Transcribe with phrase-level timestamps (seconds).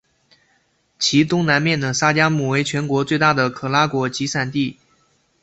[0.97, 4.79] 其东南面的沙加穆为全国最大的可拉果集散地。